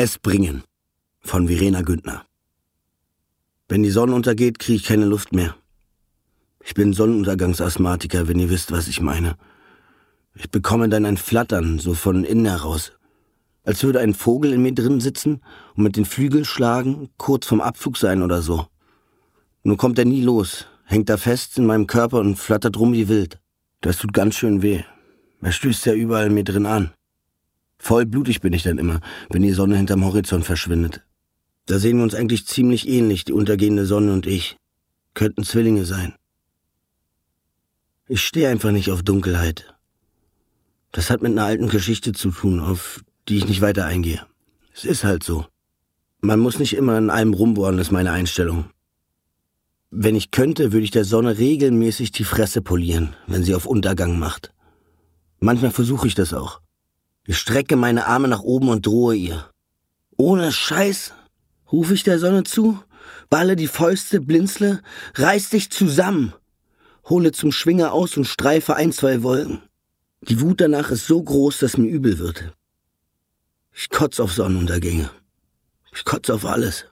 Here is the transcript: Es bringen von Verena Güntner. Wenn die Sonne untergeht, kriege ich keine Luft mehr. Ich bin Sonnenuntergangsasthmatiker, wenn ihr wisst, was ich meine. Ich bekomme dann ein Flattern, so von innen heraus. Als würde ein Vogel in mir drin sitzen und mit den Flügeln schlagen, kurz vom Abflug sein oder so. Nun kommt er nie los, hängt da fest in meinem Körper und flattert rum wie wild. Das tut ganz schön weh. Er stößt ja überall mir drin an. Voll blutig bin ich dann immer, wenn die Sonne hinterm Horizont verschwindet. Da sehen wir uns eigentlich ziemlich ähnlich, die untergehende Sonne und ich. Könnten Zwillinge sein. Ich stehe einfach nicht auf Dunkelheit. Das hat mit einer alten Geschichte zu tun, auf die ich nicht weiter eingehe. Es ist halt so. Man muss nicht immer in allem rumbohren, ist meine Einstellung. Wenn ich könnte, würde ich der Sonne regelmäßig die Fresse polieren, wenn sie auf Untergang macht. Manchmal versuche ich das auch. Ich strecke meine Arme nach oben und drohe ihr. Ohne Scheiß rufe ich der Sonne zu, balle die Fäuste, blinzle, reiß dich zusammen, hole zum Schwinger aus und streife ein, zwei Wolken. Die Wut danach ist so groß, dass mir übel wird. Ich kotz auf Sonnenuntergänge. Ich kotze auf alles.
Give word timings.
Es 0.00 0.16
bringen 0.16 0.62
von 1.18 1.48
Verena 1.48 1.82
Güntner. 1.82 2.24
Wenn 3.68 3.82
die 3.82 3.90
Sonne 3.90 4.14
untergeht, 4.14 4.60
kriege 4.60 4.76
ich 4.76 4.84
keine 4.84 5.06
Luft 5.06 5.32
mehr. 5.32 5.56
Ich 6.64 6.74
bin 6.74 6.92
Sonnenuntergangsasthmatiker, 6.92 8.28
wenn 8.28 8.38
ihr 8.38 8.48
wisst, 8.48 8.70
was 8.70 8.86
ich 8.86 9.00
meine. 9.00 9.36
Ich 10.36 10.52
bekomme 10.52 10.88
dann 10.88 11.04
ein 11.04 11.16
Flattern, 11.16 11.80
so 11.80 11.94
von 11.94 12.22
innen 12.22 12.46
heraus. 12.46 12.92
Als 13.64 13.82
würde 13.82 13.98
ein 13.98 14.14
Vogel 14.14 14.52
in 14.52 14.62
mir 14.62 14.72
drin 14.72 15.00
sitzen 15.00 15.40
und 15.74 15.82
mit 15.82 15.96
den 15.96 16.04
Flügeln 16.04 16.44
schlagen, 16.44 17.10
kurz 17.16 17.46
vom 17.46 17.60
Abflug 17.60 17.96
sein 17.96 18.22
oder 18.22 18.40
so. 18.40 18.68
Nun 19.64 19.78
kommt 19.78 19.98
er 19.98 20.04
nie 20.04 20.22
los, 20.22 20.66
hängt 20.84 21.08
da 21.08 21.16
fest 21.16 21.58
in 21.58 21.66
meinem 21.66 21.88
Körper 21.88 22.20
und 22.20 22.36
flattert 22.36 22.78
rum 22.78 22.92
wie 22.92 23.08
wild. 23.08 23.40
Das 23.80 23.98
tut 23.98 24.12
ganz 24.12 24.36
schön 24.36 24.62
weh. 24.62 24.84
Er 25.40 25.50
stößt 25.50 25.86
ja 25.86 25.94
überall 25.94 26.30
mir 26.30 26.44
drin 26.44 26.66
an. 26.66 26.92
Voll 27.78 28.06
blutig 28.06 28.40
bin 28.40 28.52
ich 28.52 28.62
dann 28.62 28.78
immer, 28.78 29.00
wenn 29.30 29.42
die 29.42 29.52
Sonne 29.52 29.76
hinterm 29.76 30.04
Horizont 30.04 30.44
verschwindet. 30.44 31.02
Da 31.66 31.78
sehen 31.78 31.98
wir 31.98 32.04
uns 32.04 32.14
eigentlich 32.14 32.46
ziemlich 32.46 32.88
ähnlich, 32.88 33.24
die 33.24 33.32
untergehende 33.32 33.86
Sonne 33.86 34.12
und 34.12 34.26
ich. 34.26 34.56
Könnten 35.14 35.44
Zwillinge 35.44 35.84
sein. 35.84 36.14
Ich 38.08 38.22
stehe 38.22 38.48
einfach 38.48 38.70
nicht 38.70 38.90
auf 38.90 39.02
Dunkelheit. 39.02 39.74
Das 40.92 41.10
hat 41.10 41.22
mit 41.22 41.32
einer 41.32 41.44
alten 41.44 41.68
Geschichte 41.68 42.12
zu 42.12 42.30
tun, 42.30 42.60
auf 42.60 43.04
die 43.28 43.36
ich 43.36 43.46
nicht 43.46 43.60
weiter 43.60 43.84
eingehe. 43.84 44.24
Es 44.74 44.84
ist 44.84 45.04
halt 45.04 45.22
so. 45.22 45.44
Man 46.20 46.40
muss 46.40 46.58
nicht 46.58 46.74
immer 46.74 46.96
in 46.98 47.10
allem 47.10 47.34
rumbohren, 47.34 47.78
ist 47.78 47.92
meine 47.92 48.12
Einstellung. 48.12 48.70
Wenn 49.90 50.16
ich 50.16 50.30
könnte, 50.30 50.72
würde 50.72 50.84
ich 50.84 50.90
der 50.90 51.04
Sonne 51.04 51.38
regelmäßig 51.38 52.12
die 52.12 52.24
Fresse 52.24 52.62
polieren, 52.62 53.14
wenn 53.26 53.42
sie 53.42 53.54
auf 53.54 53.66
Untergang 53.66 54.18
macht. 54.18 54.52
Manchmal 55.40 55.70
versuche 55.70 56.06
ich 56.06 56.14
das 56.14 56.34
auch. 56.34 56.60
Ich 57.30 57.36
strecke 57.36 57.76
meine 57.76 58.06
Arme 58.06 58.26
nach 58.26 58.40
oben 58.40 58.70
und 58.70 58.86
drohe 58.86 59.14
ihr. 59.14 59.50
Ohne 60.16 60.50
Scheiß 60.50 61.12
rufe 61.70 61.92
ich 61.92 62.02
der 62.02 62.18
Sonne 62.18 62.44
zu, 62.44 62.82
balle 63.28 63.54
die 63.54 63.66
Fäuste, 63.66 64.22
blinzle, 64.22 64.80
reiß 65.12 65.50
dich 65.50 65.68
zusammen, 65.68 66.32
hole 67.04 67.32
zum 67.32 67.52
Schwinger 67.52 67.92
aus 67.92 68.16
und 68.16 68.24
streife 68.24 68.76
ein, 68.76 68.92
zwei 68.92 69.22
Wolken. 69.22 69.60
Die 70.22 70.40
Wut 70.40 70.62
danach 70.62 70.90
ist 70.90 71.06
so 71.06 71.22
groß, 71.22 71.58
dass 71.58 71.76
mir 71.76 71.90
übel 71.90 72.18
wird. 72.18 72.54
Ich 73.74 73.90
kotz 73.90 74.20
auf 74.20 74.32
Sonnenuntergänge. 74.32 75.10
Ich 75.94 76.06
kotze 76.06 76.32
auf 76.32 76.46
alles. 76.46 76.86